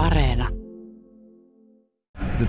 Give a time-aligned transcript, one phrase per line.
[0.00, 0.48] Areena.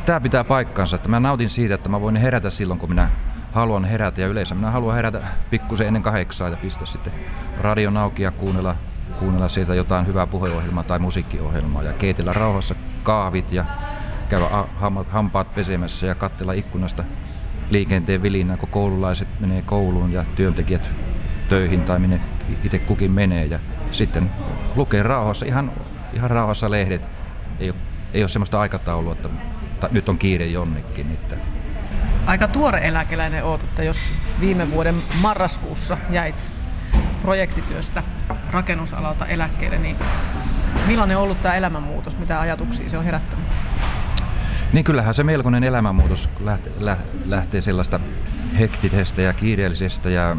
[0.05, 3.09] Tämä pitää paikkansa, että mä nautin siitä, että mä voin herätä silloin, kun minä
[3.51, 4.21] haluan herätä.
[4.21, 7.13] Ja yleensä minä haluan herätä pikkusen ennen kahdeksaa ja pistää sitten
[7.61, 8.75] radion auki ja kuunnella,
[9.19, 13.65] kuunnella siitä jotain hyvää puheohjelmaa tai musiikkiohjelmaa ja keitellä rauhassa kahvit ja
[14.29, 14.45] käydä
[15.09, 17.03] hampaat pesemässä ja katsella ikkunasta
[17.69, 20.89] liikenteen vilinää, kun koululaiset menee kouluun ja työntekijät
[21.49, 22.21] töihin tai minne
[22.63, 23.45] itse kukin menee.
[23.45, 23.59] Ja
[23.91, 24.31] sitten
[24.75, 25.71] lukee rauhassa, ihan,
[26.13, 27.20] ihan rauhassa lehdet.
[27.61, 27.77] Ei ole,
[28.13, 29.29] ei ole sellaista aikataulua, että
[29.91, 31.11] nyt on kiire jonnekin.
[31.11, 31.35] Että
[32.25, 33.97] Aika tuore eläkeläinen oot, että jos
[34.39, 36.51] viime vuoden marraskuussa jäit
[37.21, 38.03] projektityöstä
[38.51, 39.95] rakennusalalta eläkkeelle, niin
[40.87, 42.17] millainen on ollut tämä elämänmuutos?
[42.17, 43.45] Mitä ajatuksia se on herättänyt?
[44.73, 46.73] Niin kyllähän se melkoinen elämänmuutos lähtee,
[47.25, 47.99] lähtee sellaista
[48.59, 50.37] hektisestä ja kiireellisestä ja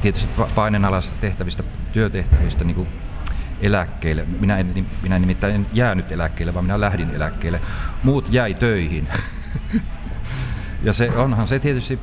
[0.00, 2.88] tietysti painenalaisista tehtävistä, työtehtävistä niin kuin
[3.60, 4.26] eläkkeelle.
[4.40, 7.60] Minä en, minä nimittäin en jäänyt eläkkeelle, vaan minä lähdin eläkkeelle.
[8.02, 9.08] Muut jäi töihin.
[10.86, 11.98] ja se onhan se tietysti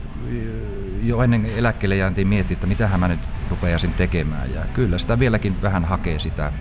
[1.03, 4.53] jo ennen eläkkeelle jääntiin miettiä, että mitä mä nyt rupeaisin tekemään.
[4.53, 6.51] Ja kyllä sitä vieläkin vähän hakee sitä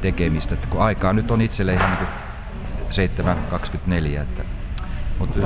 [0.00, 2.08] tekemistä, että kun aikaa nyt on itselle ihan niin
[4.18, 4.22] 7.24.
[4.22, 4.42] Että,
[5.18, 5.40] mutta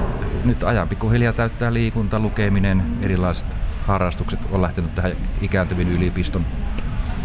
[0.45, 3.47] nyt ajan pikkuhiljaa täyttää liikunta, lukeminen, erilaiset
[3.87, 6.47] harrastukset on lähtenyt tähän ikääntyvin yliopiston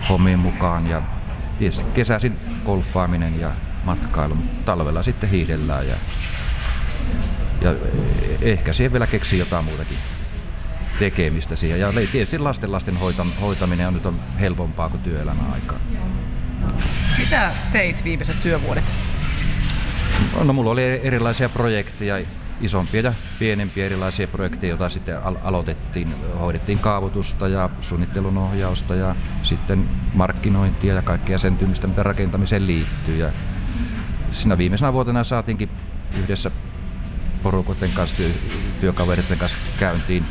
[0.09, 1.01] hommiin mukaan ja
[1.59, 3.51] tietysti kesäisin golfaaminen ja
[3.83, 5.95] matkailu, talvella sitten hiidellään ja,
[7.61, 7.75] ja
[8.41, 9.97] ehkä siihen vielä keksii jotain muutakin
[10.99, 11.79] tekemistä siihen.
[11.79, 12.97] Ja tietysti lasten lasten
[13.41, 15.79] hoitaminen on nyt on helpompaa kuin työelämän aikaa.
[17.17, 18.83] Mitä teit viimeiset työvuodet?
[20.43, 22.17] No mulla oli erilaisia projekteja,
[22.61, 26.15] isompia ja pienempiä erilaisia projekteja, joita sitten al- aloitettiin.
[26.39, 33.17] Hoidettiin kaavoitusta ja suunnittelun ohjausta ja sitten markkinointia ja kaikkea sen tyymistä, mitä rakentamiseen liittyy.
[33.17, 33.31] Ja
[34.31, 35.69] siinä viimeisenä vuotena saatiinkin
[36.23, 36.51] yhdessä
[37.43, 38.31] porukoiden kanssa, työ,
[38.81, 40.25] työkaveritten kanssa käyntiin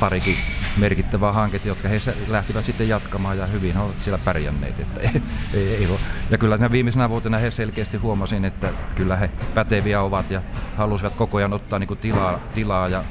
[0.00, 0.36] parikin
[0.76, 4.80] merkittävää hanketta, jotka he lähtivät sitten jatkamaan ja hyvin ovat siellä pärjänneet.
[4.80, 5.22] Että ei,
[5.54, 5.88] ei, ei
[6.30, 10.42] ja kyllä viimeisenä vuotena he selkeästi huomasin, että kyllä he päteviä ovat ja
[10.76, 13.04] halusivat koko ajan ottaa niin kuin tilaa, tilaa ja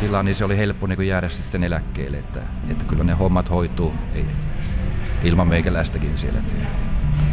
[0.00, 2.18] tilaa, niin se oli helppo niin kuin jäädä sitten eläkkeelle.
[2.18, 4.26] Että, että kyllä ne hommat hoituu ei,
[5.24, 6.38] ilman meikäläistäkin siellä.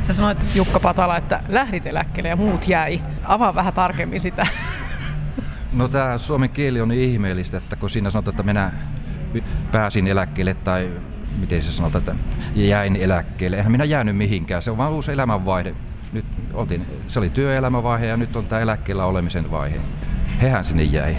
[0.07, 3.01] Sä sanoit Jukka Patala, että lähdit eläkkeelle ja muut jäi.
[3.23, 4.47] Avaa vähän tarkemmin sitä.
[5.73, 8.71] No tämä suomen kieli on niin ihmeellistä, että kun siinä sanotaan, että minä
[9.71, 10.91] pääsin eläkkeelle tai
[11.39, 12.15] miten se sanotaan, että
[12.55, 13.57] jäin eläkkeelle.
[13.57, 15.75] Eihän minä jäänyt mihinkään, se on vaan uusi elämänvaihe.
[16.13, 19.79] Nyt oltiin, se oli työelämävaihe ja nyt on tämä eläkkeellä olemisen vaihe.
[20.41, 21.17] Hehän sinne jäi.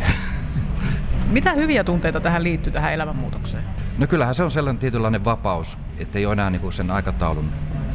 [1.30, 3.64] Mitä hyviä tunteita tähän liittyy tähän elämänmuutokseen?
[3.98, 7.50] No kyllähän se on sellainen tietynlainen vapaus, että ei ole enää niinku sen aikataulun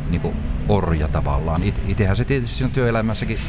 [0.10, 0.34] niinku
[0.68, 1.62] orja tavallaan.
[1.88, 3.40] Itsehän se tietysti siinä työelämässäkin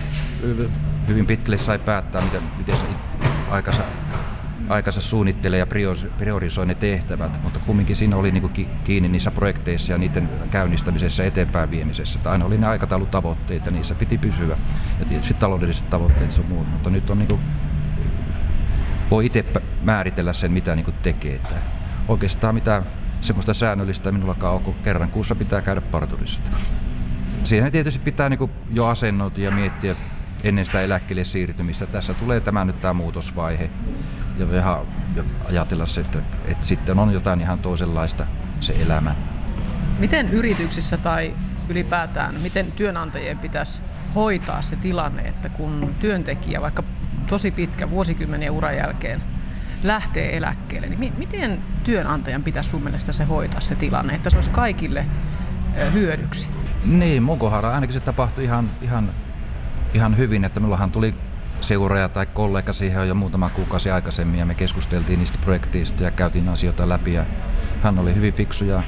[1.09, 2.83] hyvin pitkälle sai päättää, miten, miten se
[3.51, 3.83] aikansa
[4.71, 5.67] aikansa suunnittelee ja
[6.19, 11.71] priorisoi ne tehtävät, mutta kumminkin siinä oli niin kiinni niissä projekteissa ja niiden käynnistämisessä eteenpäin
[11.71, 12.19] viemisessä.
[12.19, 14.57] Että aina oli ne aikataulutavoitteet ja niissä piti pysyä.
[15.01, 17.41] Ja tietysti taloudelliset tavoitteet sun muut, mutta nyt on niin kuin,
[19.11, 19.45] voi itse
[19.83, 21.35] määritellä sen, mitä niin tekee.
[21.35, 21.55] Että
[22.09, 22.83] oikeastaan mitä
[23.21, 26.41] semmoista säännöllistä minullakaan on, kun kerran kuussa pitää käydä parturissa.
[27.45, 29.97] Siihen tietysti pitää niin jo asennoitua ja miettiä
[30.45, 31.87] ennen sitä eläkkeelle siirtymistä.
[31.87, 33.71] Tässä tulee tämä nyt tämä muutosvaihe
[34.41, 34.79] ja vähän
[35.17, 38.27] ja ajatella se, että, että sitten on jotain ihan toisenlaista
[38.61, 39.15] se elämä.
[39.99, 41.35] Miten yrityksissä tai
[41.69, 43.83] ylipäätään, miten työnantajien pitäisi
[44.15, 46.83] hoitaa se tilanne, että kun työntekijä vaikka
[47.27, 49.23] tosi pitkä vuosikymmeniä uran jälkeen
[49.83, 54.51] lähtee eläkkeelle, niin miten työnantajan pitäisi sun mielestä se hoitaa se tilanne, että se olisi
[54.51, 55.07] kaikille
[55.93, 56.49] hyödyksi?
[56.85, 59.11] Niin, mun kohdalla ainakin se tapahtui ihan, ihan,
[59.95, 61.15] ihan hyvin, että minullahan tuli
[61.61, 66.49] seuraaja tai kollega siihen jo muutama kuukausi aikaisemmin ja me keskusteltiin niistä projekteista ja käytiin
[66.49, 67.25] asioita läpi ja
[67.83, 68.83] hän oli hyvin fiksu ja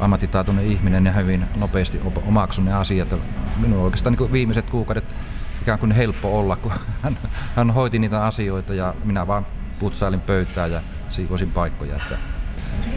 [0.00, 3.08] ammattitaitoinen ihminen ja hyvin nopeasti omaksui ne asiat.
[3.56, 5.14] Minun on oikeastaan niin viimeiset kuukaudet
[5.62, 6.72] ikään kuin helppo olla, kun
[7.02, 7.18] hän,
[7.56, 9.46] hän hoiti niitä asioita ja minä vaan
[9.78, 11.96] putsailin pöytää ja siivoisin paikkoja.
[11.96, 12.18] Että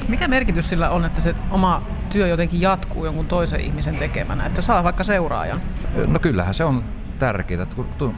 [0.07, 4.62] mikä merkitys sillä on, että se oma työ jotenkin jatkuu jonkun toisen ihmisen tekemänä, että
[4.62, 5.62] saa vaikka seuraajan?
[6.07, 6.83] No kyllähän se on
[7.19, 7.68] tärkeää.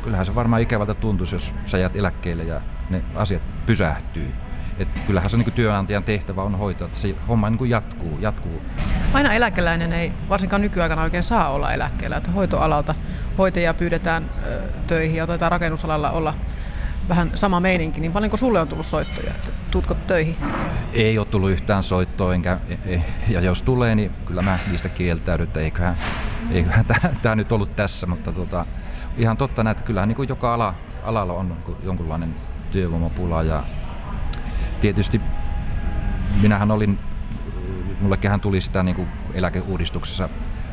[0.03, 4.33] Kyllähän se varmaan ikävältä tuntuisi, jos sä jäät eläkkeelle ja ne asiat pysähtyy.
[4.79, 8.61] Et kyllähän se niin työnantajan tehtävä on hoitaa, että se homma niin jatkuu, jatkuu.
[9.13, 12.17] Aina eläkeläinen ei varsinkaan nykyaikana oikein saa olla eläkkeellä.
[12.17, 12.95] Että hoitoalalta
[13.37, 14.29] hoitajia pyydetään
[14.87, 16.33] töihin ja taitaa rakennusalalla olla
[17.09, 19.31] vähän sama meininki, niin paljonko sulle on tullut soittoja?
[19.31, 20.35] Että tuutko töihin?
[20.93, 24.89] Ei ole tullut yhtään soittoa, enkä, e, e, ja jos tulee, niin kyllä mä niistä
[24.89, 25.97] kieltäydyn, että eiköhän
[26.51, 26.85] eiköhän
[27.21, 28.65] tämä nyt ollut tässä, mutta tota,
[29.17, 30.73] ihan totta että kyllähän niin kuin joka ala,
[31.03, 32.35] alalla on niin jonkunlainen
[32.71, 33.63] työvoimapula ja
[34.81, 35.21] tietysti
[36.41, 36.99] minähän olin,
[38.01, 40.29] mullekin tuli sitä niin kuin eläkeuudistuksessa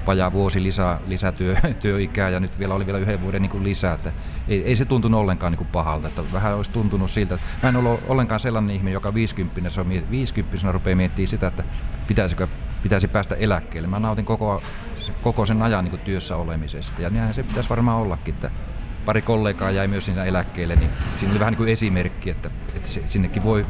[0.06, 3.94] vajaa vuosi lisää, lisätyö, työikää ja nyt vielä oli vielä yhden vuoden niin kuin lisää.
[3.94, 4.12] Että
[4.49, 6.08] ei, ei, se tuntunut ollenkaan niin kuin pahalta.
[6.08, 9.81] Että vähän olisi tuntunut siltä, että mä en ole ollenkaan sellainen ihminen, joka 50 se
[9.81, 11.64] on, 50 rupeaa miettimään sitä, että
[12.08, 12.49] pitäisikö,
[12.82, 13.88] pitäisi päästä eläkkeelle.
[13.88, 14.62] Mä nautin koko,
[15.22, 18.34] koko sen ajan niin kuin työssä olemisesta ja näinhän se pitäisi varmaan ollakin.
[18.34, 18.50] Että
[19.04, 22.88] pari kollegaa jäi myös sinne eläkkeelle, niin siinä oli vähän niin kuin esimerkki, että, että
[23.08, 23.66] sinnekin voi,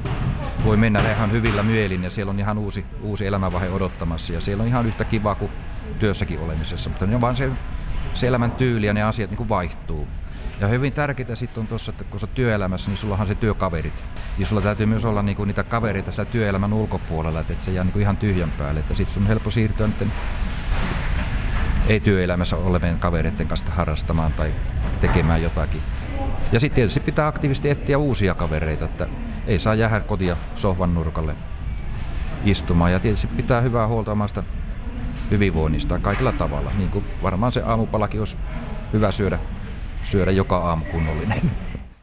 [0.64, 4.62] voi mennä ihan hyvillä mielin ja siellä on ihan uusi, uusi elämänvaihe odottamassa ja siellä
[4.62, 5.52] on ihan yhtä kiva kuin
[5.98, 7.50] työssäkin olemisessa, mutta ne on vaan se,
[8.14, 10.08] se elämän tyyli ja ne asiat niin kuin vaihtuu.
[10.60, 14.04] Ja hyvin tärkeää sitten on tuossa, että kun sä työelämässä, niin sulla on se työkaverit.
[14.38, 17.84] Ja sulla täytyy myös olla niinku niitä kavereita siellä työelämän ulkopuolella, että et se jää
[17.84, 18.80] niinku ihan tyhjän päälle.
[18.80, 20.12] Että sitten on helppo siirtyä niiden
[21.88, 24.52] ei-työelämässä olevien kavereiden kanssa harrastamaan tai
[25.00, 25.80] tekemään jotakin.
[26.52, 29.06] Ja sitten tietysti pitää aktiivisesti etsiä uusia kavereita, että
[29.46, 31.36] ei saa jäädä kotia sohvan nurkalle
[32.44, 32.92] istumaan.
[32.92, 34.42] Ja tietysti pitää hyvää huolta omasta
[35.32, 36.72] hyvinvoinnista kaikilla tavalla.
[36.76, 38.36] Niin kuin varmaan se aamupalakin olisi
[38.92, 39.38] hyvä syödä,
[40.04, 41.40] syödä joka aamu kunnollinen.